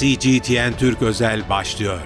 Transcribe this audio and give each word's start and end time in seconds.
CGTN 0.00 0.72
Türk 0.78 1.02
Özel 1.02 1.48
başlıyor. 1.50 2.00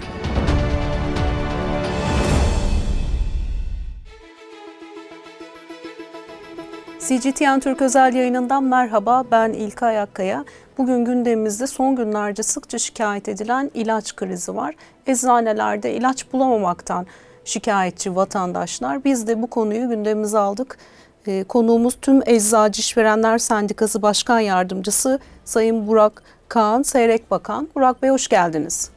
CGTN 7.00 7.60
Türk 7.60 7.82
Özel 7.82 8.14
yayınından 8.14 8.64
merhaba 8.64 9.24
ben 9.30 9.52
İlkay 9.52 10.00
Akkaya. 10.00 10.44
Bugün 10.78 11.04
gündemimizde 11.04 11.66
son 11.66 11.96
günlerce 11.96 12.42
sıkça 12.42 12.78
şikayet 12.78 13.28
edilen 13.28 13.70
ilaç 13.74 14.16
krizi 14.16 14.56
var. 14.56 14.74
Eczanelerde 15.06 15.94
ilaç 15.94 16.32
bulamamaktan 16.32 17.06
şikayetçi 17.44 18.16
vatandaşlar. 18.16 19.04
Biz 19.04 19.26
de 19.26 19.42
bu 19.42 19.46
konuyu 19.46 19.88
gündemimize 19.88 20.38
aldık. 20.38 20.78
Ee, 21.26 21.44
konuğumuz 21.44 21.98
tüm 22.02 22.22
Eczacı 22.26 22.80
İşverenler 22.80 23.38
Sendikası 23.38 24.02
Başkan 24.02 24.40
Yardımcısı 24.40 25.18
Sayın 25.44 25.86
Burak 25.86 26.22
Kaan 26.48 26.82
Seyrek 26.82 27.30
Bakan. 27.30 27.68
Burak 27.74 28.02
Bey 28.02 28.10
hoş 28.10 28.28
geldiniz. 28.28 28.90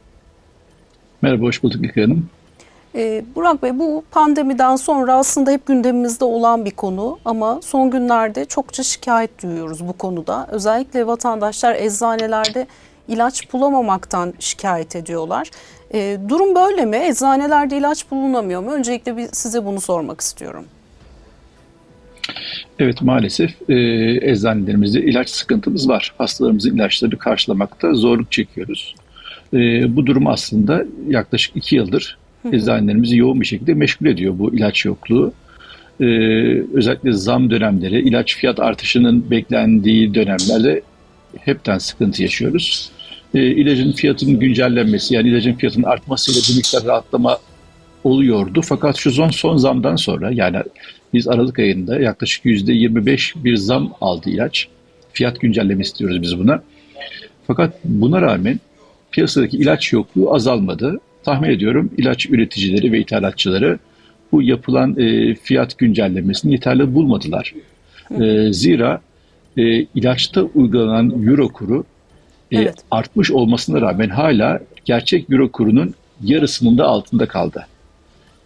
Merhaba, 1.22 1.42
hoş 1.42 1.62
bulduk 1.62 1.84
İlkay 1.84 2.04
Hanım. 2.04 2.28
Ee, 2.94 3.24
Burak 3.34 3.62
Bey 3.62 3.78
bu 3.78 4.04
pandemiden 4.10 4.76
sonra 4.76 5.14
aslında 5.14 5.50
hep 5.50 5.66
gündemimizde 5.66 6.24
olan 6.24 6.64
bir 6.64 6.70
konu 6.70 7.18
ama 7.24 7.60
son 7.62 7.90
günlerde 7.90 8.44
çokça 8.44 8.82
şikayet 8.82 9.42
duyuyoruz 9.42 9.88
bu 9.88 9.92
konuda. 9.92 10.46
Özellikle 10.50 11.06
vatandaşlar 11.06 11.74
eczanelerde 11.74 12.66
ilaç 13.08 13.52
bulamamaktan 13.52 14.34
şikayet 14.38 14.96
ediyorlar. 14.96 15.50
Ee, 15.94 16.18
durum 16.28 16.54
böyle 16.54 16.84
mi? 16.84 16.96
Eczanelerde 16.96 17.76
ilaç 17.76 18.10
bulunamıyor 18.10 18.62
mu? 18.62 18.72
Öncelikle 18.72 19.16
bir 19.16 19.28
size 19.32 19.64
bunu 19.64 19.80
sormak 19.80 20.20
istiyorum. 20.20 20.64
Evet 22.82 23.02
maalesef 23.02 23.50
e, 23.68 23.74
eczanelerimizde 24.30 25.02
ilaç 25.02 25.30
sıkıntımız 25.30 25.88
var. 25.88 26.12
Hastalarımızın 26.18 26.74
ilaçları 26.76 27.18
karşılamakta 27.18 27.94
zorluk 27.94 28.32
çekiyoruz. 28.32 28.94
E, 29.54 29.58
bu 29.96 30.06
durum 30.06 30.26
aslında 30.26 30.84
yaklaşık 31.08 31.56
iki 31.56 31.76
yıldır 31.76 32.18
eczanelerimizi 32.52 33.16
yoğun 33.16 33.40
bir 33.40 33.46
şekilde 33.46 33.74
meşgul 33.74 34.06
ediyor 34.06 34.38
bu 34.38 34.54
ilaç 34.54 34.84
yokluğu. 34.84 35.32
Ee, 36.00 36.04
özellikle 36.74 37.12
zam 37.12 37.50
dönemleri, 37.50 38.00
ilaç 38.00 38.36
fiyat 38.36 38.60
artışının 38.60 39.30
beklendiği 39.30 40.14
dönemlerde 40.14 40.82
hepten 41.38 41.78
sıkıntı 41.78 42.22
yaşıyoruz. 42.22 42.90
Ee, 43.34 43.46
ilacın 43.46 43.92
fiyatının 43.92 44.40
güncellenmesi, 44.40 45.14
yani 45.14 45.28
ilacın 45.28 45.54
fiyatının 45.54 45.84
artmasıyla 45.84 46.40
bir 46.48 46.56
miktar 46.56 46.84
rahatlama 46.84 47.38
oluyordu. 48.04 48.60
Fakat 48.64 48.96
şu 48.96 49.12
son, 49.12 49.28
son 49.28 49.56
zamdan 49.56 49.96
sonra 49.96 50.30
yani 50.32 50.56
biz 51.14 51.28
Aralık 51.28 51.58
ayında 51.58 52.00
yaklaşık 52.00 52.44
%25 52.44 53.44
bir 53.44 53.56
zam 53.56 53.92
aldı 54.00 54.30
ilaç. 54.30 54.68
Fiyat 55.12 55.40
güncellemesi 55.40 55.98
diyoruz 55.98 56.22
biz 56.22 56.38
buna. 56.38 56.62
Fakat 57.46 57.74
buna 57.84 58.22
rağmen 58.22 58.60
piyasadaki 59.10 59.56
ilaç 59.56 59.92
yokluğu 59.92 60.34
azalmadı 60.34 61.00
tahmin 61.24 61.50
ediyorum 61.50 61.90
ilaç 61.96 62.26
üreticileri 62.26 62.92
ve 62.92 63.00
ithalatçıları 63.00 63.78
bu 64.32 64.42
yapılan 64.42 64.98
e, 64.98 65.34
fiyat 65.34 65.78
güncellemesini 65.78 66.52
yeterli 66.52 66.94
bulmadılar. 66.94 67.54
E, 68.20 68.52
zira 68.52 69.00
e, 69.56 69.62
ilaçta 69.94 70.42
uygulanan 70.42 71.26
euro 71.26 71.48
kuru 71.48 71.84
e, 72.50 72.60
evet. 72.60 72.74
artmış 72.90 73.30
olmasına 73.30 73.80
rağmen 73.80 74.08
hala 74.08 74.60
gerçek 74.84 75.30
euro 75.30 75.52
kurunun 75.52 75.94
yarısının 76.22 76.78
da 76.78 76.86
altında 76.86 77.26
kaldı. 77.26 77.66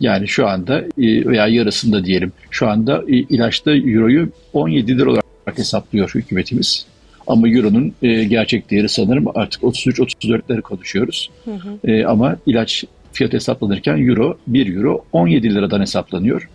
Yani 0.00 0.28
şu 0.28 0.48
anda 0.48 0.78
e, 0.78 1.26
veya 1.26 1.46
yarısında 1.46 2.04
diyelim 2.04 2.32
şu 2.50 2.68
anda 2.68 3.02
e, 3.08 3.16
ilaçta 3.16 3.76
euroyu 3.76 4.28
17 4.52 4.98
lira 4.98 5.10
olarak 5.10 5.24
hesaplıyor 5.58 6.10
hükümetimiz. 6.14 6.86
Ama 7.26 7.48
Euro'nun 7.48 7.92
e, 8.02 8.24
gerçek 8.24 8.70
değeri 8.70 8.88
sanırım 8.88 9.24
artık 9.34 9.62
33-34'leri 9.62 10.60
konuşuyoruz. 10.60 11.30
Hı 11.44 11.54
hı. 11.54 11.90
E, 11.90 12.04
ama 12.04 12.36
ilaç 12.46 12.84
fiyat 13.12 13.32
hesaplanırken 13.32 14.08
Euro 14.08 14.38
1 14.46 14.76
Euro 14.76 15.04
17 15.12 15.54
liradan 15.54 15.80
hesaplanıyor. 15.80 16.48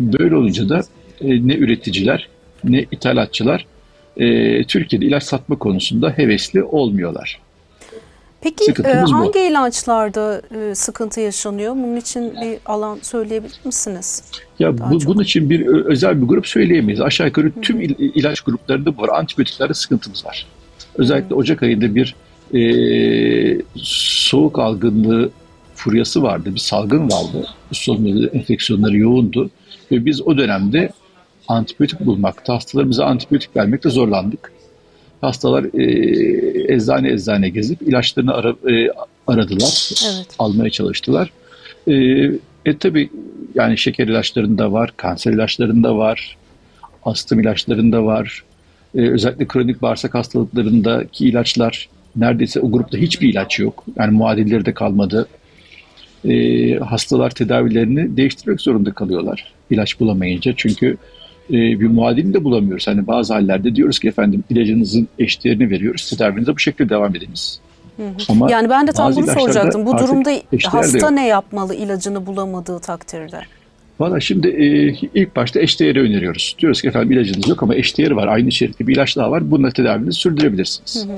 Böyle 0.00 0.36
olunca 0.36 0.68
da 0.68 0.80
e, 1.20 1.46
ne 1.46 1.54
üreticiler 1.54 2.28
ne 2.64 2.84
ithalatçılar 2.92 3.66
e, 4.16 4.64
Türkiye'de 4.64 5.06
ilaç 5.06 5.22
satma 5.22 5.58
konusunda 5.58 6.10
hevesli 6.10 6.62
olmuyorlar. 6.62 7.40
Peki 8.46 8.82
e, 8.82 8.92
hangi 8.92 9.34
bu. 9.34 9.38
ilaçlarda 9.38 10.42
e, 10.56 10.74
sıkıntı 10.74 11.20
yaşanıyor? 11.20 11.74
Bunun 11.74 11.96
için 11.96 12.34
bir 12.40 12.58
alan 12.66 12.98
söyleyebilir 13.02 13.60
misiniz? 13.64 14.22
Ya 14.58 14.78
bu, 14.78 15.06
bunun 15.06 15.22
için 15.22 15.50
bir 15.50 15.66
özel 15.66 16.22
bir 16.22 16.26
grup 16.26 16.46
söyleyemeyiz. 16.46 17.00
Aşağı 17.00 17.26
yukarı 17.26 17.46
Hı. 17.46 17.60
tüm 17.62 17.80
il, 17.80 17.94
ilaç 17.98 18.40
gruplarında 18.40 18.96
bu 18.96 19.02
var. 19.02 19.08
Antibiyotiklerde 19.08 19.74
sıkıntımız 19.74 20.26
var. 20.26 20.46
Özellikle 20.94 21.30
Hı. 21.30 21.34
Ocak 21.34 21.62
ayında 21.62 21.94
bir 21.94 22.14
e, 22.54 23.62
soğuk 23.82 24.58
algınlığı 24.58 25.30
furyası 25.74 26.22
vardı. 26.22 26.54
Bir 26.54 26.60
salgın 26.60 27.04
vardı. 27.04 27.48
Solunum 27.72 28.28
enfeksiyonları 28.32 28.96
yoğundu. 28.96 29.50
Ve 29.92 30.04
biz 30.04 30.22
o 30.22 30.38
dönemde 30.38 30.90
antibiyotik 31.48 32.00
bulmakta, 32.00 32.54
hastalarımıza 32.54 33.04
antibiyotik 33.04 33.56
vermekte 33.56 33.90
zorlandık. 33.90 34.52
Hastalar 35.20 35.64
e, 35.64 36.74
eczane 36.74 37.12
eczane 37.12 37.48
gezip 37.48 37.82
ilaçlarını 37.82 38.34
ara, 38.34 38.48
e, 38.48 38.90
aradılar, 39.26 39.90
evet. 40.10 40.26
almaya 40.38 40.70
çalıştılar. 40.70 41.30
E, 41.88 41.94
e 42.64 42.78
tabi 42.78 43.10
yani 43.54 43.78
şeker 43.78 44.08
ilaçlarında 44.08 44.72
var, 44.72 44.92
kanser 44.96 45.32
ilaçlarında 45.32 45.96
var, 45.96 46.36
astım 47.04 47.40
ilaçlarında 47.40 48.04
var. 48.04 48.44
E, 48.94 49.00
özellikle 49.00 49.46
kronik 49.48 49.82
bağırsak 49.82 50.14
hastalıklarındaki 50.14 51.28
ilaçlar 51.28 51.88
neredeyse 52.16 52.60
o 52.60 52.72
grupta 52.72 52.98
hiçbir 52.98 53.28
ilaç 53.28 53.58
yok. 53.58 53.84
Yani 53.96 54.14
muadilleri 54.14 54.64
de 54.64 54.74
kalmadı. 54.74 55.28
E, 56.24 56.74
hastalar 56.78 57.30
tedavilerini 57.30 58.16
değiştirmek 58.16 58.60
zorunda 58.60 58.92
kalıyorlar 58.92 59.52
ilaç 59.70 60.00
bulamayınca. 60.00 60.52
Çünkü 60.56 60.96
e, 61.50 61.54
bir 61.54 61.86
muadilini 61.86 62.34
de 62.34 62.44
bulamıyoruz. 62.44 62.86
Hani 62.86 63.06
bazı 63.06 63.34
hallerde 63.34 63.76
diyoruz 63.76 63.98
ki 63.98 64.08
efendim 64.08 64.44
ilacınızın 64.50 65.08
eşdeğerini 65.18 65.70
veriyoruz. 65.70 66.10
Tedavinize 66.10 66.54
bu 66.54 66.58
şekilde 66.58 66.88
devam 66.88 67.16
ediniz. 67.16 67.60
Ama 68.28 68.50
yani 68.50 68.70
ben 68.70 68.86
de 68.86 68.92
tam 68.92 69.16
bunu 69.16 69.26
soracaktım. 69.26 69.86
Bu 69.86 69.98
durumda 69.98 70.30
hasta 70.64 71.10
ne 71.10 71.26
yapmalı 71.26 71.74
ilacını 71.74 72.26
bulamadığı 72.26 72.78
takdirde? 72.78 73.40
Valla 74.00 74.20
şimdi 74.20 74.48
e, 74.48 74.66
ilk 75.14 75.36
başta 75.36 75.60
eşdeğeri 75.60 76.00
öneriyoruz. 76.00 76.56
Diyoruz 76.58 76.82
ki 76.82 76.88
efendim 76.88 77.12
ilacınız 77.12 77.48
yok 77.48 77.62
ama 77.62 77.74
eşdeğeri 77.74 78.16
var. 78.16 78.26
Aynı 78.26 78.48
içerikli 78.48 78.86
bir 78.86 78.94
ilaç 78.94 79.16
daha 79.16 79.30
var. 79.30 79.50
Bununla 79.50 79.70
tedavinizi 79.70 80.18
sürdürebilirsiniz. 80.18 81.04
Hı 81.06 81.12
hı. 81.12 81.16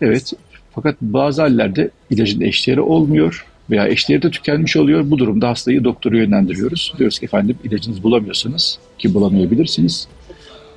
Evet. 0.00 0.32
Fakat 0.74 0.96
bazı 1.00 1.42
hallerde 1.42 1.90
ilacın 2.10 2.40
eşdeğeri 2.40 2.80
olmuyor 2.80 3.46
veya 3.70 3.88
eşdeğeri 3.88 4.22
de 4.22 4.30
tükenmiş 4.30 4.76
oluyor. 4.76 5.10
Bu 5.10 5.18
durumda 5.18 5.48
hastayı 5.48 5.84
doktora 5.84 6.16
yönlendiriyoruz. 6.16 6.94
Diyoruz 6.98 7.18
ki 7.18 7.24
efendim 7.24 7.58
ilacınızı 7.64 8.02
bulamıyorsanız 8.02 8.78
ki 8.98 9.14
bulamayabilirsiniz. 9.14 10.08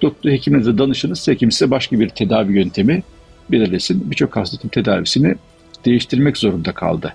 Doktor 0.02 0.32
hekiminize 0.32 0.78
danışınız. 0.78 1.28
Hekim 1.28 1.52
size 1.52 1.72
başka 1.72 2.00
bir 2.00 2.10
tedavi 2.10 2.58
yöntemi 2.58 3.04
belirlesin. 3.52 4.12
Birçok 4.12 4.36
hastanın 4.36 4.70
tedavisini 4.70 5.36
değiştirmek 5.86 6.38
zorunda 6.38 6.72
kaldı. 6.72 7.14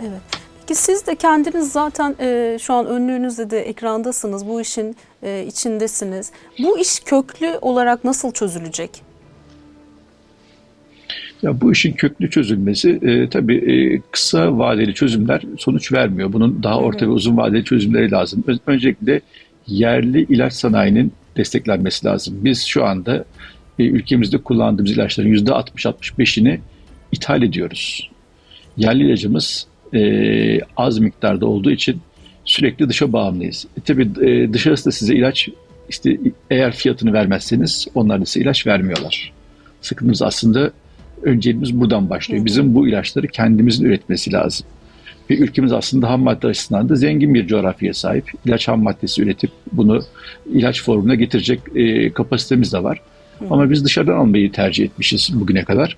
Evet. 0.00 0.20
Peki 0.60 0.74
siz 0.80 1.06
de 1.06 1.16
kendiniz 1.16 1.72
zaten 1.72 2.16
e, 2.20 2.58
şu 2.60 2.74
an 2.74 2.86
önlüğünüzde 2.86 3.50
de 3.50 3.60
ekrandasınız. 3.60 4.46
Bu 4.46 4.60
işin 4.60 4.96
e, 5.22 5.44
içindesiniz. 5.48 6.32
Bu 6.58 6.78
iş 6.78 7.00
köklü 7.00 7.58
olarak 7.60 8.04
nasıl 8.04 8.32
çözülecek? 8.32 9.11
Ya 11.42 11.60
bu 11.60 11.72
işin 11.72 11.92
köklü 11.92 12.30
çözülmesi 12.30 12.90
e, 13.02 13.28
tabii 13.28 13.56
e, 13.56 14.02
kısa 14.10 14.58
vadeli 14.58 14.94
çözümler 14.94 15.42
sonuç 15.58 15.92
vermiyor. 15.92 16.32
Bunun 16.32 16.62
daha 16.62 16.78
orta 16.78 17.06
ve 17.06 17.10
uzun 17.10 17.36
vadeli 17.36 17.64
çözümleri 17.64 18.10
lazım. 18.10 18.44
Öncelikle 18.66 19.20
yerli 19.66 20.26
ilaç 20.28 20.52
sanayinin 20.52 21.12
desteklenmesi 21.36 22.06
lazım. 22.06 22.34
Biz 22.44 22.64
şu 22.64 22.84
anda 22.84 23.24
e, 23.78 23.84
ülkemizde 23.84 24.38
kullandığımız 24.38 24.92
ilaçların 24.92 25.34
%60-65'ini 25.34 26.58
ithal 27.12 27.42
ediyoruz. 27.42 28.10
Yerli 28.76 29.06
ilacımız 29.06 29.66
e, 29.94 30.60
az 30.76 30.98
miktarda 30.98 31.46
olduğu 31.46 31.70
için 31.70 32.00
sürekli 32.44 32.88
dışa 32.88 33.12
bağımlıyız. 33.12 33.66
E, 33.76 33.80
tabii 33.80 34.26
e, 34.26 34.52
dışarısı 34.52 34.86
da 34.86 34.92
size 34.92 35.14
ilaç 35.14 35.48
işte 35.88 36.18
eğer 36.50 36.72
fiyatını 36.72 37.12
vermezseniz 37.12 37.86
onlar 37.94 38.20
da 38.20 38.24
size 38.24 38.44
ilaç 38.44 38.66
vermiyorlar. 38.66 39.32
Sıkıntımız 39.80 40.22
aslında 40.22 40.72
önceliğimiz 41.22 41.80
buradan 41.80 42.10
başlıyor. 42.10 42.44
Bizim 42.44 42.74
bu 42.74 42.88
ilaçları 42.88 43.28
kendimizin 43.28 43.84
üretmesi 43.84 44.32
lazım. 44.32 44.66
Ve 45.30 45.36
ülkemiz 45.36 45.72
aslında 45.72 46.10
ham 46.10 46.22
madde 46.22 46.46
açısından 46.46 46.88
da 46.88 46.96
zengin 46.96 47.34
bir 47.34 47.46
coğrafyaya 47.46 47.94
sahip. 47.94 48.30
İlaç 48.46 48.68
ham 48.68 48.82
maddesi 48.82 49.22
üretip 49.22 49.50
bunu 49.72 50.02
ilaç 50.52 50.82
formuna 50.82 51.14
getirecek 51.14 51.60
e, 51.74 52.12
kapasitemiz 52.12 52.72
de 52.72 52.82
var. 52.82 53.00
Hı. 53.38 53.44
Ama 53.50 53.70
biz 53.70 53.84
dışarıdan 53.84 54.16
almayı 54.16 54.52
tercih 54.52 54.84
etmişiz 54.84 55.30
bugüne 55.40 55.64
kadar. 55.64 55.96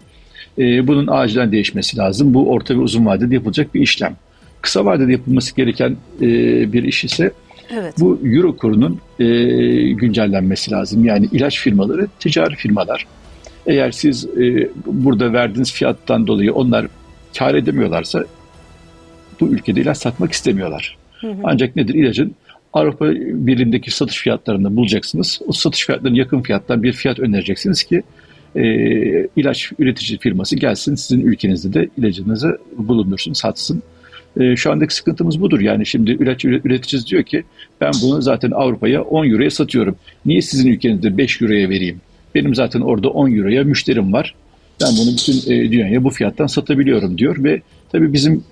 E, 0.59 0.87
bunun 0.87 1.06
acilen 1.06 1.53
değişmesi 1.53 1.97
lazım. 1.97 2.35
Bu 2.35 2.50
orta 2.50 2.75
ve 2.75 2.79
uzun 2.79 3.06
vadede 3.06 3.35
yapılacak 3.35 3.75
bir 3.75 3.81
işlem. 3.81 4.17
Kısa 4.61 4.85
vadede 4.85 5.12
yapılması 5.12 5.56
gereken 5.56 5.97
e, 6.20 6.27
bir 6.73 6.82
iş 6.82 7.05
ise 7.05 7.32
evet. 7.70 7.94
bu 8.00 8.20
euro 8.25 8.56
kurunun 8.56 9.00
e, 9.19 9.25
güncellenmesi 9.93 10.70
lazım. 10.70 11.05
Yani 11.05 11.29
ilaç 11.32 11.59
firmaları 11.59 12.06
ticari 12.20 12.55
firmalar 12.55 13.06
Eğer 13.66 13.90
siz 13.90 14.25
e, 14.25 14.70
burada 14.87 15.32
verdiğiniz 15.32 15.72
fiyattan 15.72 16.26
dolayı 16.26 16.55
onlar 16.55 16.87
kar 17.38 17.55
edemiyorlarsa 17.55 18.25
bu 19.40 19.46
ülkede 19.49 19.81
ilaç 19.81 19.99
satmak 19.99 20.32
istemiyorlar. 20.32 20.96
Hı 21.20 21.31
hı. 21.31 21.37
Ancak 21.44 21.76
nedir 21.76 21.94
ilacın 21.94 22.34
Avrupa 22.72 23.11
Birliği'ndeki 23.14 23.90
satış 23.90 24.19
fiyatlarını 24.19 24.76
bulacaksınız. 24.76 25.40
O 25.46 25.52
satış 25.52 25.87
fiyatlarının 25.87 26.19
yakın 26.19 26.40
fiyattan 26.40 26.82
bir 26.82 26.93
fiyat 26.93 27.19
önereceksiniz 27.19 27.82
ki 27.82 28.02
e, 28.56 28.62
ilaç 29.37 29.72
üretici 29.78 30.19
firması 30.19 30.56
gelsin 30.56 30.94
sizin 30.94 31.26
ülkenizde 31.26 31.72
de 31.72 31.88
ilacınızı 31.99 32.58
bulundursun, 32.76 33.32
satsın. 33.32 33.82
E, 34.40 34.56
şu 34.56 34.72
andaki 34.72 34.94
sıkıntımız 34.94 35.40
budur. 35.40 35.60
Yani 35.60 35.87
şimdi 35.87 36.10
ilaç 36.10 36.44
üreticisi 36.44 37.06
diyor 37.06 37.22
ki 37.22 37.44
ben 37.81 37.93
bunu 38.02 38.22
zaten 38.22 38.50
Avrupa'ya 38.50 39.02
10 39.02 39.31
euroya 39.31 39.50
satıyorum. 39.50 39.96
Niye 40.26 40.43
sizin 40.43 40.69
ülkenizde 40.69 41.19
5 41.19 41.43
euroya 41.43 41.69
vereyim? 41.69 42.00
Benim 42.34 42.54
zaten 42.54 42.81
orada 42.81 43.08
10 43.08 43.32
euroya 43.32 43.64
müşterim 43.64 44.12
var. 44.12 44.34
Ben 44.81 44.88
bunu 44.98 45.10
bütün 45.12 45.52
e, 45.52 45.72
dünyaya 45.72 46.04
bu 46.04 46.10
fiyattan 46.10 46.46
satabiliyorum 46.46 47.19
diyor 47.19 47.44
ve 47.44 47.62
tabii 47.92 48.12
bizim 48.12 48.44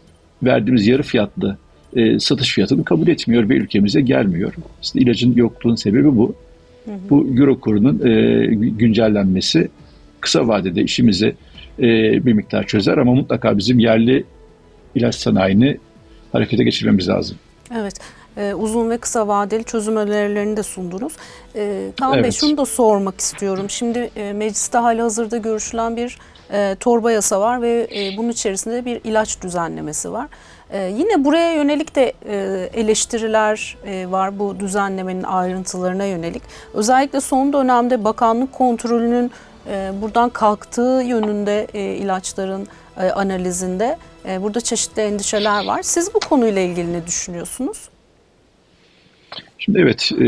verdiğimiz 0.42 0.86
yarı 0.86 1.02
fiyatlı 1.02 1.56
e, 1.96 2.18
satış 2.18 2.54
fiyatını 2.54 2.84
kabul 2.84 3.08
etmiyor 3.08 3.48
ve 3.48 3.54
ülkemize 3.56 4.00
gelmiyor. 4.00 4.54
İşte 4.82 5.00
ilacın 5.00 5.34
yokluğunun 5.36 5.76
sebebi 5.76 6.16
bu. 6.16 6.34
Hı 6.84 6.90
hı. 6.90 6.96
Bu 7.10 7.28
euro 7.36 7.60
kurunun 7.60 8.06
e, 8.06 8.44
güncellenmesi 8.54 9.68
kısa 10.20 10.48
vadede 10.48 10.82
işimizi 10.82 11.34
e, 11.78 11.82
bir 12.26 12.32
miktar 12.32 12.66
çözer 12.66 12.98
ama 12.98 13.14
mutlaka 13.14 13.58
bizim 13.58 13.78
yerli 13.78 14.24
ilaç 14.94 15.14
sanayini 15.14 15.78
harekete 16.32 16.64
geçirmemiz 16.64 17.08
lazım. 17.08 17.36
Evet. 17.80 17.94
Ee, 18.36 18.54
uzun 18.54 18.90
ve 18.90 18.98
kısa 18.98 19.28
vadeli 19.28 19.64
çözüm 19.64 19.96
önerilerini 19.96 20.56
de 20.56 20.62
sundunuz. 20.62 21.12
Ee, 21.56 21.90
Kaan 22.00 22.14
evet. 22.14 22.24
Bey 22.24 22.32
şunu 22.32 22.56
da 22.56 22.64
sormak 22.64 23.20
istiyorum. 23.20 23.70
Şimdi 23.70 24.10
e, 24.16 24.32
mecliste 24.32 24.78
hali 24.78 25.02
hazırda 25.02 25.36
görüşülen 25.36 25.96
bir 25.96 26.18
e, 26.52 26.76
torba 26.80 27.12
yasa 27.12 27.40
var 27.40 27.62
ve 27.62 27.88
e, 27.94 28.16
bunun 28.16 28.28
içerisinde 28.28 28.84
bir 28.84 29.00
ilaç 29.04 29.42
düzenlemesi 29.42 30.12
var. 30.12 30.28
E, 30.70 30.82
yine 30.82 31.24
buraya 31.24 31.54
yönelik 31.54 31.94
de 31.94 32.12
e, 32.26 32.68
eleştiriler 32.74 33.76
e, 33.86 34.10
var 34.10 34.38
bu 34.38 34.60
düzenlemenin 34.60 35.22
ayrıntılarına 35.22 36.04
yönelik. 36.04 36.42
Özellikle 36.74 37.20
son 37.20 37.52
dönemde 37.52 38.04
bakanlık 38.04 38.52
kontrolünün 38.52 39.30
e, 39.66 39.92
buradan 40.02 40.30
kalktığı 40.30 41.02
yönünde 41.04 41.66
e, 41.74 41.80
ilaçların 41.80 42.68
e, 43.00 43.10
analizinde 43.10 43.98
e, 44.28 44.42
burada 44.42 44.60
çeşitli 44.60 45.02
endişeler 45.02 45.66
var. 45.66 45.82
Siz 45.82 46.14
bu 46.14 46.20
konuyla 46.20 46.62
ilgili 46.62 46.92
ne 46.92 47.06
düşünüyorsunuz? 47.06 47.88
Şimdi 49.64 49.78
evet 49.78 50.10
e, 50.20 50.24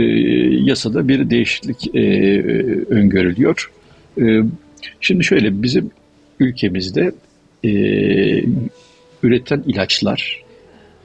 yasada 0.65 1.09
bir 1.09 1.31
değişiklik 1.31 1.95
e, 1.95 2.01
öngörülüyor. 2.89 3.71
E, 4.21 4.43
şimdi 5.01 5.25
şöyle 5.25 5.63
bizim 5.63 5.91
ülkemizde 6.41 7.13
e, 7.65 7.71
üreten 9.23 9.63
ilaçlar 9.67 10.43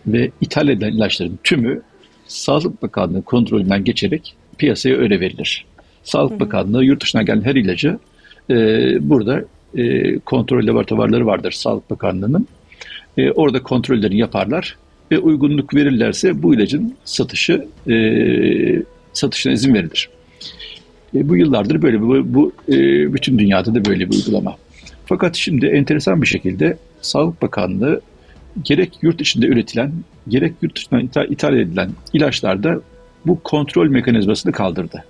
ve 0.08 0.32
ithal 0.42 0.70
edilen 0.70 0.92
ilaçların 0.92 1.40
tümü 1.44 1.82
Sağlık 2.28 2.82
Bakanlığı 2.82 3.22
kontrolünden 3.22 3.84
geçerek 3.84 4.36
piyasaya 4.58 4.98
öyle 4.98 5.20
verilir. 5.20 5.66
Sağlık 6.04 6.40
Bakanlığı 6.40 6.84
yurt 6.84 7.04
dışına 7.04 7.24
gelen 7.24 7.42
her 7.42 7.56
ilacı 7.56 8.00
e, 8.50 8.56
burada 9.10 9.46
e, 9.78 10.16
kontrol 10.20 10.68
laboratuvarları 10.68 11.26
vardır 11.26 11.52
Sağlık 11.52 11.90
Bakanlığı'nın. 11.90 12.48
E, 13.18 13.32
orada 13.32 13.64
kontrollerini 13.64 14.18
yaparlar 14.18 14.78
ve 15.12 15.20
uygunluk 15.20 15.76
verirlerse 15.76 16.44
bu 16.44 16.56
ilacın 16.56 16.96
satışı 17.06 17.68
e, 17.90 17.96
satışına 19.14 19.54
izin 19.54 19.74
verilir. 19.74 20.10
E, 21.16 21.30
bu 21.30 21.38
yıllardır 21.38 21.82
böyle 21.82 22.02
bu, 22.02 22.34
bu 22.34 22.52
e, 22.70 22.74
bütün 23.14 23.40
dünyada 23.40 23.76
da 23.76 23.86
böyle 23.86 24.10
bir 24.10 24.16
uygulama. 24.16 24.56
Fakat 25.06 25.36
şimdi 25.36 25.66
enteresan 25.66 26.22
bir 26.22 26.28
şekilde 26.28 26.78
Sağlık 27.02 27.42
Bakanlığı 27.42 28.02
gerek 28.64 28.98
yurt 29.02 29.22
içinde 29.22 29.48
üretilen 29.48 29.92
gerek 30.28 30.54
yurt 30.62 30.76
dışından 30.76 31.02
ithal, 31.02 31.32
ithal 31.32 31.58
edilen 31.58 31.90
ilaçlarda 32.14 32.82
bu 33.26 33.40
kontrol 33.44 33.88
mekanizmasını 33.88 34.52
kaldırdı. 34.52 35.04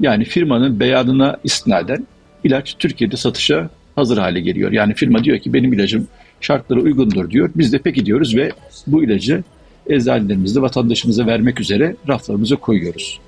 Yani 0.00 0.24
firmanın 0.24 0.80
beyanına 0.80 1.36
istinaden 1.44 2.06
ilaç 2.44 2.76
Türkiye'de 2.78 3.16
satışa 3.16 3.70
hazır 3.94 4.18
hale 4.18 4.40
geliyor. 4.40 4.72
Yani 4.72 4.94
firma 4.94 5.24
diyor 5.24 5.38
ki 5.38 5.52
benim 5.52 5.72
ilacım 5.72 6.08
şartlara 6.42 6.80
uygundur 6.80 7.30
diyor. 7.30 7.50
Biz 7.56 7.72
de 7.72 7.78
peki 7.78 8.06
diyoruz 8.06 8.36
ve 8.36 8.52
bu 8.86 9.04
ilacı 9.04 9.42
eczanelerimizde 9.86 10.62
vatandaşımıza 10.62 11.26
vermek 11.26 11.60
üzere 11.60 11.96
raflarımıza 12.08 12.56
koyuyoruz. 12.56 13.20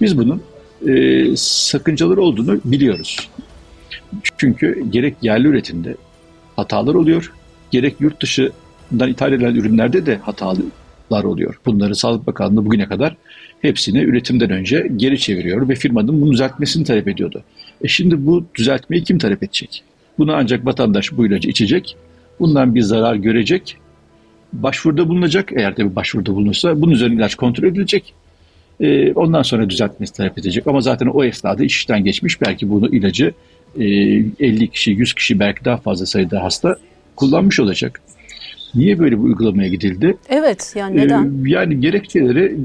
Biz 0.00 0.18
bunun 0.18 0.42
e, 0.88 1.36
sakıncaları 1.36 2.22
olduğunu 2.22 2.60
biliyoruz. 2.64 3.28
Çünkü 4.38 4.84
gerek 4.90 5.16
yerli 5.22 5.48
üretimde 5.48 5.96
hatalar 6.56 6.94
oluyor, 6.94 7.32
gerek 7.70 8.00
yurt 8.00 8.22
dışından 8.22 9.10
ithal 9.10 9.32
edilen 9.32 9.54
ürünlerde 9.54 10.06
de 10.06 10.16
hatalar 10.16 11.24
oluyor. 11.24 11.60
Bunları 11.66 11.96
Sağlık 11.96 12.26
Bakanlığı 12.26 12.64
bugüne 12.64 12.86
kadar 12.86 13.16
hepsini 13.62 13.98
üretimden 13.98 14.50
önce 14.50 14.90
geri 14.96 15.18
çeviriyor 15.18 15.68
ve 15.68 15.74
firmanın 15.74 16.20
bunu 16.20 16.32
düzeltmesini 16.32 16.84
talep 16.84 17.08
ediyordu. 17.08 17.42
E 17.82 17.88
şimdi 17.88 18.26
bu 18.26 18.44
düzeltmeyi 18.54 19.04
kim 19.04 19.18
talep 19.18 19.42
edecek? 19.42 19.82
Bunu 20.18 20.32
ancak 20.34 20.66
vatandaş 20.66 21.12
bu 21.12 21.26
ilacı 21.26 21.48
içecek, 21.48 21.96
bundan 22.42 22.74
bir 22.74 22.80
zarar 22.80 23.14
görecek, 23.14 23.76
başvuruda 24.52 25.08
bulunacak. 25.08 25.52
Eğer 25.52 25.76
de 25.76 25.90
bir 25.90 25.96
başvuruda 25.96 26.34
bulunursa 26.34 26.82
bunun 26.82 26.92
üzerine 26.92 27.14
ilaç 27.14 27.34
kontrol 27.34 27.68
edilecek. 27.68 28.14
E, 28.80 29.12
ondan 29.12 29.42
sonra 29.42 29.70
düzeltmesi 29.70 30.12
talep 30.12 30.38
edecek. 30.38 30.66
Ama 30.66 30.80
zaten 30.80 31.06
o 31.06 31.24
esnada 31.24 31.64
işten 31.64 32.04
geçmiş. 32.04 32.40
Belki 32.40 32.70
bunu 32.70 32.88
ilacı 32.88 33.32
e, 33.78 33.84
50 33.84 34.68
kişi, 34.68 34.90
100 34.90 35.14
kişi 35.14 35.40
belki 35.40 35.64
daha 35.64 35.76
fazla 35.76 36.06
sayıda 36.06 36.42
hasta 36.42 36.76
kullanmış 37.16 37.60
olacak. 37.60 38.00
Niye 38.74 38.98
böyle 38.98 39.18
bir 39.18 39.22
uygulamaya 39.22 39.68
gidildi? 39.68 40.16
Evet 40.28 40.72
yani 40.76 40.96
neden? 40.96 41.24
Ee, 41.24 41.50
yani 41.50 41.80
gerekçeleri 41.80 42.56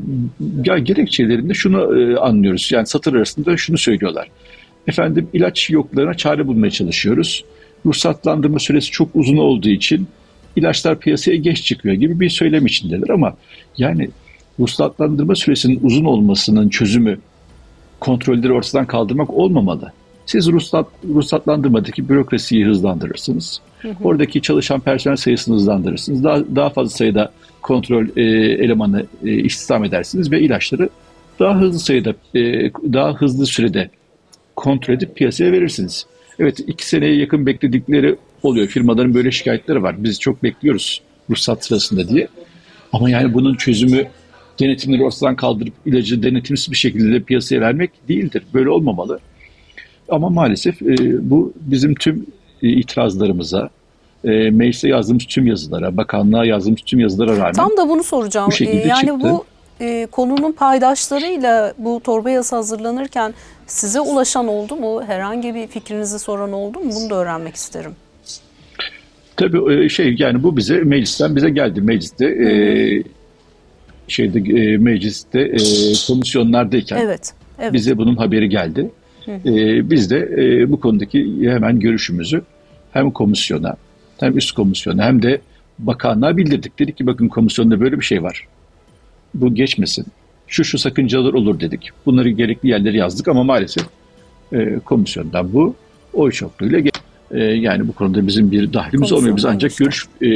ya 0.65 0.77
gerekçelerinde 0.77 1.53
şunu 1.53 1.99
e, 1.99 2.17
anlıyoruz. 2.17 2.69
Yani 2.71 2.87
satır 2.87 3.13
arasında 3.13 3.57
şunu 3.57 3.77
söylüyorlar. 3.77 4.29
Efendim 4.87 5.27
ilaç 5.33 5.69
yoklarına 5.69 6.13
çare 6.13 6.47
bulmaya 6.47 6.71
çalışıyoruz. 6.71 7.45
Ruhsatlandırma 7.85 8.59
süresi 8.59 8.91
çok 8.91 9.09
uzun 9.15 9.37
olduğu 9.37 9.69
için 9.69 10.07
ilaçlar 10.55 10.99
piyasaya 10.99 11.37
geç 11.37 11.63
çıkıyor 11.63 11.95
gibi 11.95 12.19
bir 12.19 12.29
söylem 12.29 12.65
içindeler 12.65 13.09
ama 13.09 13.37
yani 13.77 14.09
ruhsatlandırma 14.59 15.35
süresinin 15.35 15.79
uzun 15.83 16.05
olmasının 16.05 16.69
çözümü 16.69 17.19
kontrolleri 17.99 18.53
ortadan 18.53 18.85
kaldırmak 18.85 19.29
olmamalı. 19.29 19.91
Siz 20.25 20.47
ruhsat, 20.47 20.87
ruhsatlandırmadaki 21.15 22.09
bürokrasiyi 22.09 22.65
hızlandırırsınız. 22.65 23.61
Hı 23.81 23.87
hı. 23.87 23.93
Oradaki 24.03 24.41
çalışan 24.41 24.79
personel 24.79 25.17
sayısını 25.17 25.55
hızlandırırsınız. 25.55 26.23
Daha, 26.23 26.55
daha 26.55 26.69
fazla 26.69 26.89
sayıda 26.89 27.31
kontrol 27.61 28.05
e, 28.15 28.21
elemanı 28.63 29.05
e, 29.25 29.31
istihdam 29.31 29.85
edersiniz 29.85 30.31
ve 30.31 30.41
ilaçları 30.41 30.89
daha 31.39 31.59
hızlı 31.59 31.79
sayıda, 31.79 32.13
e, 32.35 32.71
daha 32.93 33.13
hızlı 33.13 33.45
sürede 33.45 33.89
kontrol 34.55 34.93
edip 34.93 35.15
piyasaya 35.15 35.51
verirsiniz. 35.51 36.05
Evet 36.39 36.59
iki 36.67 36.87
seneye 36.87 37.15
yakın 37.15 37.45
bekledikleri 37.45 38.15
oluyor. 38.43 38.67
Firmaların 38.67 39.13
böyle 39.13 39.31
şikayetleri 39.31 39.83
var. 39.83 40.03
Biz 40.03 40.19
çok 40.19 40.43
bekliyoruz 40.43 41.01
ruhsat 41.29 41.65
sırasında 41.65 42.07
diye. 42.09 42.27
Ama 42.93 43.09
yani 43.09 43.33
bunun 43.33 43.55
çözümü 43.55 44.07
denetimleri 44.59 45.03
ortadan 45.03 45.35
kaldırıp 45.35 45.73
ilacı 45.85 46.23
denetimsiz 46.23 46.71
bir 46.71 46.77
şekilde 46.77 47.19
piyasaya 47.19 47.61
vermek 47.61 48.07
değildir. 48.09 48.43
Böyle 48.53 48.69
olmamalı. 48.69 49.19
Ama 50.09 50.29
maalesef 50.29 50.81
e, 50.81 50.95
bu 51.29 51.53
bizim 51.61 51.95
tüm 51.95 52.25
e, 52.63 52.69
itirazlarımıza, 52.69 53.69
e, 54.23 54.29
meclise 54.29 54.89
yazdığımız 54.89 55.25
tüm 55.25 55.47
yazılara, 55.47 55.97
bakanlığa 55.97 56.45
yazdığımız 56.45 56.81
tüm 56.85 56.99
yazılara 56.99 57.37
rağmen 57.37 57.53
Tam 57.53 57.77
da 57.77 57.89
bunu 57.89 58.03
soracağım. 58.03 58.47
Bu 58.51 58.55
şekilde 58.55 58.83
e, 58.83 58.87
yani 58.87 59.05
çıktı. 59.05 59.19
bu 59.19 59.45
e, 59.81 60.07
konunun 60.11 60.51
paydaşlarıyla 60.51 61.73
bu 61.77 61.99
torba 62.03 62.29
yasa 62.29 62.57
hazırlanırken 62.57 63.33
size 63.67 63.99
ulaşan 63.99 64.47
oldu 64.47 64.75
mu? 64.75 65.03
Herhangi 65.07 65.55
bir 65.55 65.67
fikrinizi 65.67 66.19
soran 66.19 66.53
oldu 66.53 66.79
mu? 66.79 66.91
Bunu 66.95 67.09
da 67.09 67.15
öğrenmek 67.15 67.55
isterim. 67.55 67.91
Tabii 69.37 69.73
e, 69.73 69.89
şey 69.89 70.15
yani 70.19 70.43
bu 70.43 70.57
bize 70.57 70.77
meclisten 70.77 71.35
bize 71.35 71.49
geldi. 71.49 71.81
Mecliste 71.81 72.25
e, 72.25 72.49
şeyde 74.07 74.39
e, 74.39 74.77
mecliste 74.77 75.41
e, 75.41 75.57
komisyonlardayken 76.07 76.97
evet, 76.97 77.33
evet. 77.59 77.73
bize 77.73 77.97
bunun 77.97 78.15
haberi 78.15 78.49
geldi. 78.49 78.91
E, 79.27 79.89
biz 79.89 80.11
de 80.11 80.17
e, 80.37 80.71
bu 80.71 80.79
konudaki 80.79 81.49
hemen 81.49 81.79
görüşümüzü 81.79 82.41
hem 82.91 83.11
komisyona 83.11 83.75
hem 84.19 84.37
üst 84.37 84.51
komisyona 84.51 85.05
hem 85.05 85.21
de 85.21 85.41
bakanlığa 85.79 86.37
bildirdik. 86.37 86.79
Dedik 86.79 86.97
ki 86.97 87.07
bakın 87.07 87.27
komisyonda 87.27 87.79
böyle 87.79 87.99
bir 87.99 88.05
şey 88.05 88.23
var. 88.23 88.47
Bu 89.41 89.55
geçmesin. 89.55 90.05
Şu 90.47 90.63
şu 90.63 90.77
sakıncalar 90.77 91.33
olur 91.33 91.59
dedik. 91.59 91.89
Bunları 92.05 92.29
gerekli 92.29 92.69
yerlere 92.69 92.97
yazdık 92.97 93.27
ama 93.27 93.43
maalesef 93.43 93.83
e, 94.53 94.79
komisyondan 94.85 95.53
bu 95.53 95.75
oy 96.13 96.31
çokluğuyla 96.31 96.81
e, 97.31 97.39
yani 97.39 97.87
bu 97.87 97.93
konuda 97.93 98.27
bizim 98.27 98.51
bir 98.51 98.73
dahlimiz 98.73 99.11
olmuyor. 99.11 99.37
Biz 99.37 99.45
ancak 99.45 99.71
işte. 99.71 99.83
görüş 99.83 100.05
e, 100.21 100.27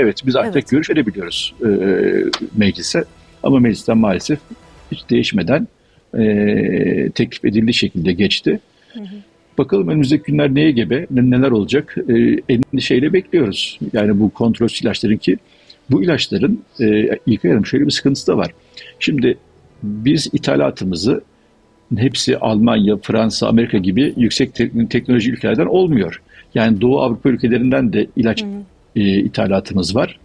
evet 0.00 0.22
biz 0.26 0.36
ancak 0.36 0.56
evet. 0.56 0.70
görüş 0.70 0.90
edebiliyoruz 0.90 1.54
e, 1.64 1.68
meclise. 2.56 3.04
Ama 3.42 3.58
meclisten 3.58 3.98
maalesef 3.98 4.38
hiç 4.92 5.10
değişmeden 5.10 5.68
e, 6.18 7.10
teklif 7.14 7.44
edildiği 7.44 7.74
şekilde 7.74 8.12
geçti. 8.12 8.60
Hı 8.92 9.00
hı. 9.00 9.04
bakalım 9.58 9.88
önümüzdeki 9.88 10.22
günler 10.22 10.54
neye 10.54 10.70
gebe, 10.70 11.06
ne- 11.10 11.30
neler 11.30 11.50
olacak 11.50 11.96
e, 12.08 12.36
endişeyle 12.48 13.12
bekliyoruz. 13.12 13.78
Yani 13.92 14.20
bu 14.20 14.30
kontrol 14.30 14.68
ilaçların 14.82 15.16
ki 15.16 15.38
bu 15.90 16.02
ilaçların 16.02 16.62
e, 16.80 17.08
ilk 17.26 17.44
Hanım 17.44 17.66
şöyle 17.66 17.86
bir 17.86 17.90
sıkıntısı 17.90 18.26
da 18.26 18.36
var. 18.36 18.50
Şimdi 18.98 19.38
biz 19.82 20.28
ithalatımızı 20.32 21.22
hepsi 21.96 22.38
Almanya, 22.38 22.96
Fransa, 22.96 23.48
Amerika 23.48 23.78
gibi 23.78 24.14
yüksek 24.16 24.54
tek- 24.54 24.90
teknoloji 24.90 25.30
ülkelerden 25.30 25.66
olmuyor. 25.66 26.22
Yani 26.54 26.80
Doğu 26.80 27.00
Avrupa 27.00 27.28
ülkelerinden 27.28 27.92
de 27.92 28.06
ilaç 28.16 28.44
e, 28.96 29.18
ithalatımız 29.18 29.96
var. 29.96 30.18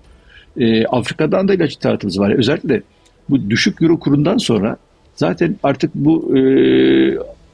E, 0.57 0.85
Afrika'dan 0.85 1.47
da 1.47 1.53
ilaç 1.53 1.73
ithalatımız 1.73 2.19
var. 2.19 2.31
Özellikle 2.31 2.81
bu 3.29 3.49
düşük 3.49 3.81
euro 3.81 3.99
kurundan 3.99 4.37
sonra 4.37 4.77
zaten 5.15 5.55
artık 5.63 5.95
bu 5.95 6.37
e, 6.37 6.41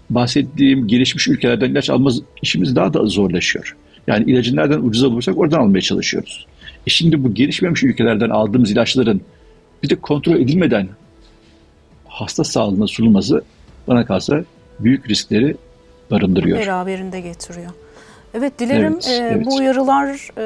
bahsettiğim 0.10 0.88
gelişmiş 0.88 1.28
ülkelerden 1.28 1.70
ilaç 1.70 1.90
alma 1.90 2.12
işimiz 2.42 2.76
daha 2.76 2.94
da 2.94 3.06
zorlaşıyor. 3.06 3.76
Yani 4.08 4.32
ilacı 4.32 4.56
nereden 4.56 4.82
ucuza 4.82 5.12
bulursak 5.12 5.38
oradan 5.38 5.60
almaya 5.60 5.82
çalışıyoruz. 5.82 6.46
E 6.88 6.90
şimdi 6.90 7.24
bu 7.24 7.34
gelişmemiş 7.34 7.84
ülkelerden 7.84 8.30
aldığımız 8.30 8.72
ilaçların 8.72 9.22
bir 9.84 9.90
de 9.90 9.96
kontrol 9.96 10.36
edilmeden 10.36 10.88
hasta 12.08 12.44
sağlığına 12.44 12.88
sunulması 12.88 13.44
bana 13.88 14.06
kalsa 14.06 14.44
büyük 14.80 15.10
riskleri 15.10 15.56
barındırıyor. 16.12 16.60
beraberinde 16.60 17.22
getiriyor. 17.22 17.72
Evet 18.34 18.60
dilerim 18.60 18.94
Evet, 18.94 19.08
e, 19.08 19.14
evet. 19.14 19.46
bu 19.46 19.56
uyarılar 19.56 20.30
e, 20.38 20.44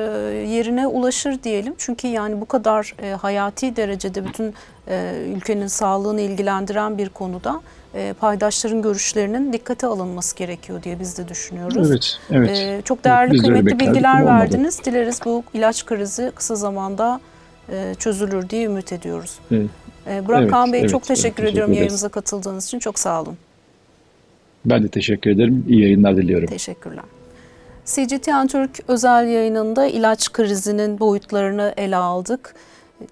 yerine 0.48 0.88
ulaşır 0.88 1.44
diyelim. 1.44 1.74
Çünkü 1.78 2.08
yani 2.08 2.42
bu 2.42 2.46
kadar 2.46 2.96
e, 3.04 3.12
hayati 3.12 3.76
derecede 3.76 4.26
bütün 4.26 4.54
e, 4.88 5.14
ülkenin 5.36 5.68
sağlığını 5.68 6.22
ilgilendiren 6.22 6.98
bir 6.98 7.10
konuda 7.10 7.62
e, 7.96 8.14
paydaşların 8.14 8.82
görüşlerinin 8.82 9.54
dikkate 9.54 9.88
alınması 9.88 10.36
gerekiyor 10.36 10.84
diye 10.84 11.00
biz 11.00 11.18
de 11.18 11.28
düşünüyoruz. 11.28 11.92
Evet, 11.92 12.18
evet. 12.32 12.50
E, 12.50 12.82
çok 12.86 13.04
değerli 13.04 13.32
öyle 13.32 13.42
kıymetli 13.42 13.80
bilgiler 13.80 14.10
ama 14.16 14.22
olmadı. 14.22 14.40
verdiniz. 14.40 14.86
Dileriz 14.86 15.20
bu 15.26 15.44
ilaç 15.54 15.86
krizi 15.86 16.32
kısa 16.36 16.56
zamanda 16.56 17.20
e, 17.70 17.96
çözülür 18.00 18.50
diye 18.50 18.66
ümit 18.66 18.94
ediyoruz. 18.94 19.40
Evet. 19.52 19.70
E, 20.08 20.28
Burak 20.28 20.42
Evet, 20.42 20.52
Kaan 20.52 20.74
Bey 20.74 20.80
evet, 20.80 20.90
çok 20.90 21.02
evet, 21.02 21.08
teşekkür 21.08 21.24
teşekkür 21.36 21.52
ediyorum 21.52 21.72
ederiz. 21.72 21.80
yayınımıza 21.80 22.10
katıldığınız 22.10 22.66
için. 22.66 22.80
Çok 22.80 23.00
sağ 23.00 23.22
olun. 23.22 23.38
Ben 24.66 24.84
de 24.84 24.88
teşekkür 24.88 25.30
ederim. 25.32 25.66
İyi 25.68 25.82
yayınlar 25.82 26.18
diliyorum. 26.18 26.48
Teşekkürler. 26.48 27.04
CGTN 27.86 28.48
Türk 28.48 28.80
özel 28.88 29.28
yayınında 29.28 29.86
ilaç 29.86 30.32
krizinin 30.32 31.00
boyutlarını 31.00 31.74
ele 31.78 31.96
aldık. 31.96 32.56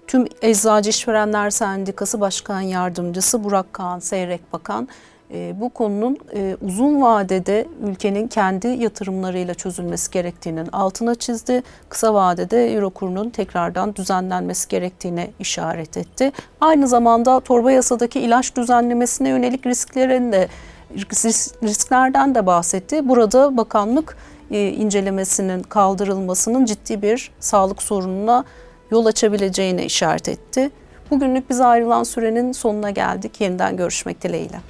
Tüm 0.06 0.26
Eczacı 0.42 0.90
İşverenler 0.90 1.50
Sendikası 1.50 2.20
Başkan 2.20 2.60
Yardımcısı 2.60 3.44
Burak 3.44 3.72
Kaan 3.72 3.98
Seyrek 3.98 4.52
Bakan 4.52 4.88
e, 5.34 5.54
bu 5.60 5.68
konunun 5.68 6.18
e, 6.34 6.56
uzun 6.62 7.02
vadede 7.02 7.66
ülkenin 7.82 8.28
kendi 8.28 8.68
yatırımlarıyla 8.68 9.54
çözülmesi 9.54 10.10
gerektiğinin 10.10 10.66
altına 10.72 11.14
çizdi. 11.14 11.62
Kısa 11.88 12.14
vadede 12.14 12.74
euro 12.74 12.90
kurunun 12.90 13.30
tekrardan 13.30 13.94
düzenlenmesi 13.94 14.68
gerektiğine 14.68 15.30
işaret 15.38 15.96
etti. 15.96 16.32
Aynı 16.60 16.88
zamanda 16.88 17.40
torba 17.40 17.72
yasadaki 17.72 18.20
ilaç 18.20 18.56
düzenlemesine 18.56 19.28
yönelik 19.28 19.66
risklerin 19.66 20.32
de 20.32 20.48
risk- 20.96 21.62
risklerden 21.62 22.34
de 22.34 22.46
bahsetti. 22.46 23.08
Burada 23.08 23.56
bakanlık 23.56 24.16
e, 24.50 24.68
incelemesinin 24.68 25.62
kaldırılmasının 25.62 26.64
ciddi 26.64 27.02
bir 27.02 27.30
sağlık 27.40 27.82
sorununa 27.82 28.44
yol 28.94 29.06
açabileceğine 29.06 29.84
işaret 29.84 30.28
etti. 30.28 30.70
Bugünlük 31.10 31.50
bize 31.50 31.64
ayrılan 31.64 32.02
sürenin 32.02 32.52
sonuna 32.52 32.90
geldik. 32.90 33.40
Yeniden 33.40 33.76
görüşmek 33.76 34.22
dileğiyle. 34.22 34.60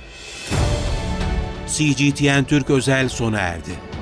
CGTN 1.67 2.45
Türk 2.45 2.71
özel 2.71 3.09
sona 3.09 3.39
erdi. 3.39 3.94